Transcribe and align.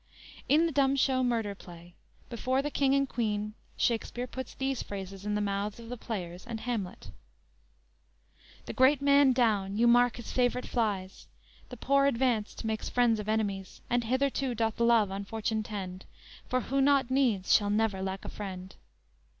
"_In 0.49 0.65
the 0.65 0.71
dumb 0.71 0.95
show 0.95 1.23
murder 1.23 1.53
play, 1.53 1.93
before 2.27 2.63
the 2.63 2.71
King 2.71 2.95
and 2.95 3.07
Queen 3.07 3.53
Shakspere 3.77 4.25
puts 4.25 4.55
these 4.55 4.81
phrases 4.81 5.27
in 5.27 5.35
the 5.35 5.41
mouths 5.41 5.79
of 5.79 5.89
the 5.89 5.95
players 5.95 6.43
and 6.47 6.61
Hamlet: 6.61 7.11
_"The 8.63 8.73
great 8.73 8.99
man 9.03 9.31
down, 9.31 9.77
you 9.77 9.85
mark 9.85 10.15
his 10.15 10.31
favorite 10.31 10.65
flies; 10.65 11.27
The 11.69 11.77
poor 11.77 12.07
advanced 12.07 12.65
makes 12.65 12.89
friends 12.89 13.19
of 13.19 13.29
enemies; 13.29 13.81
And 13.91 14.05
hitherto 14.05 14.55
doth 14.55 14.79
love 14.79 15.11
on 15.11 15.23
fortune 15.23 15.61
tend; 15.61 16.05
For 16.49 16.61
who 16.61 16.81
not 16.81 17.11
needs, 17.11 17.53
shall 17.53 17.69
never 17.69 18.01
lack 18.01 18.25
a 18.25 18.29
friend." 18.29 18.75